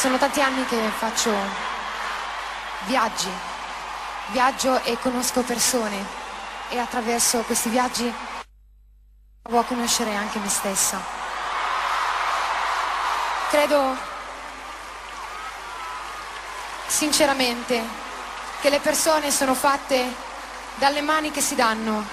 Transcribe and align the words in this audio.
Sono 0.00 0.16
tanti 0.16 0.40
anni 0.40 0.64
che 0.64 0.80
faccio 0.96 1.30
viaggi, 2.86 3.28
viaggio 4.28 4.82
e 4.82 4.96
conosco 4.98 5.42
persone 5.42 6.02
e 6.70 6.78
attraverso 6.78 7.42
questi 7.42 7.68
viaggi 7.68 8.10
provo 9.42 9.58
a 9.58 9.64
conoscere 9.64 10.14
anche 10.14 10.38
me 10.38 10.48
stessa. 10.48 10.98
Credo 13.50 13.94
sinceramente 16.86 17.84
che 18.62 18.70
le 18.70 18.80
persone 18.80 19.30
sono 19.30 19.52
fatte 19.52 20.14
dalle 20.76 21.02
mani 21.02 21.30
che 21.30 21.42
si 21.42 21.54
danno, 21.54 22.06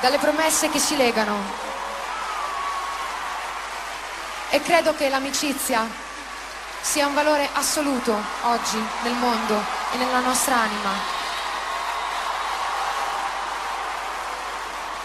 dalle 0.00 0.18
promesse 0.18 0.68
che 0.68 0.78
si 0.78 0.94
legano. 0.98 1.40
E 4.50 4.60
credo 4.60 4.94
che 4.94 5.08
l'amicizia 5.08 6.10
sia 6.82 7.06
un 7.06 7.14
valore 7.14 7.48
assoluto 7.52 8.12
oggi 8.42 8.84
nel 9.02 9.14
mondo 9.14 9.62
e 9.92 9.96
nella 9.96 10.18
nostra 10.18 10.56
anima. 10.56 10.90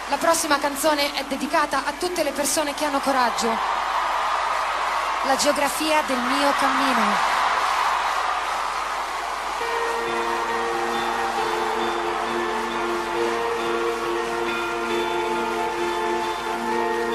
La 0.09 0.17
prossima 0.17 0.57
canzone 0.57 1.13
è 1.13 1.23
dedicata 1.25 1.83
a 1.85 1.93
tutte 1.99 2.23
le 2.23 2.31
persone 2.31 2.73
che 2.73 2.83
hanno 2.83 2.99
coraggio. 2.99 3.49
La 5.25 5.35
geografia 5.35 6.01
del 6.07 6.17
mio 6.17 6.51
cammino. 6.57 7.35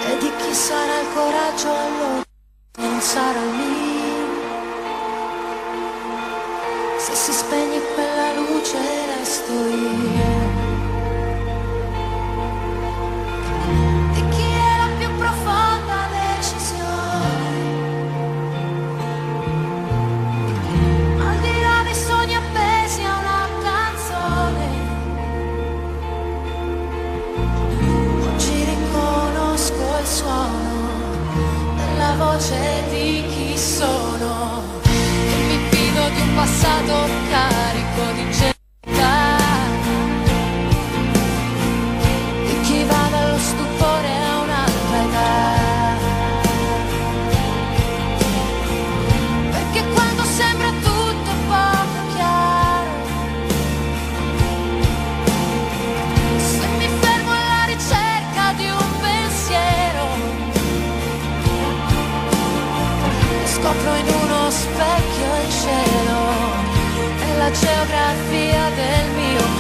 E 0.05 0.19
di 0.19 0.33
chi 0.37 0.55
sarà 0.55 1.01
il 1.01 1.13
coraggio 1.15 1.69
allora? 1.69 2.23
Non 2.77 3.01
sarà 3.01 3.41
mio. 3.41 3.92
Se 7.03 7.17
si 7.17 7.33
scopro 63.63 63.95
in 63.95 64.09
uno 64.09 64.51
specchio 64.51 65.31
il 65.45 65.53
cielo 65.63 66.21
e 67.21 67.37
la 67.37 67.51
geografia 67.53 68.71
del 68.75 69.11
mio 69.15 69.52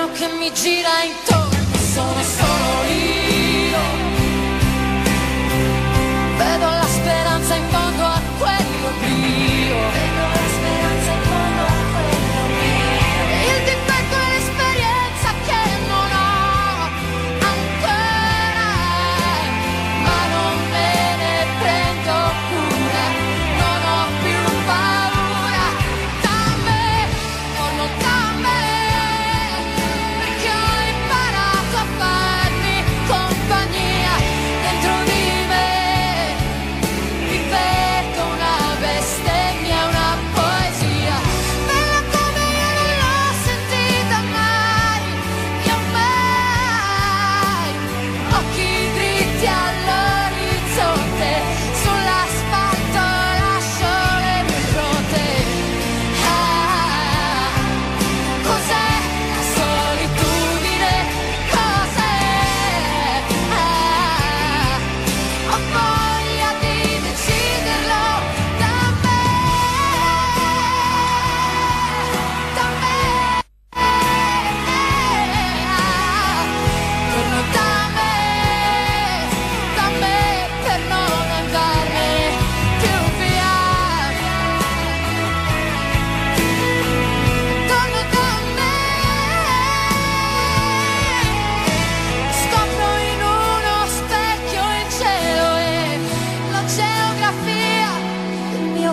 mano 0.00 0.12
che 0.12 0.26
mi 0.38 0.50
gira 0.52 1.02
intorno 1.02 1.76
sono 1.92 2.22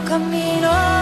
camino. 0.07 0.96